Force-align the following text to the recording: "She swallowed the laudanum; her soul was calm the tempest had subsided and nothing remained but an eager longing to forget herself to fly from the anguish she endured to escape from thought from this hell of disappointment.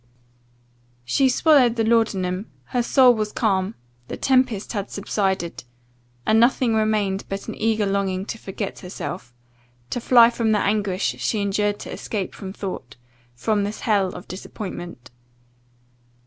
"She 1.05 1.29
swallowed 1.29 1.75
the 1.75 1.83
laudanum; 1.83 2.47
her 2.73 2.81
soul 2.81 3.13
was 3.13 3.31
calm 3.31 3.75
the 4.07 4.17
tempest 4.17 4.73
had 4.73 4.89
subsided 4.89 5.63
and 6.25 6.39
nothing 6.39 6.73
remained 6.73 7.23
but 7.29 7.47
an 7.47 7.53
eager 7.53 7.85
longing 7.85 8.25
to 8.25 8.39
forget 8.39 8.79
herself 8.79 9.31
to 9.91 10.01
fly 10.01 10.31
from 10.31 10.53
the 10.53 10.59
anguish 10.59 11.17
she 11.19 11.39
endured 11.39 11.77
to 11.81 11.91
escape 11.93 12.33
from 12.33 12.51
thought 12.51 12.95
from 13.35 13.63
this 13.63 13.81
hell 13.81 14.15
of 14.15 14.27
disappointment. 14.27 15.11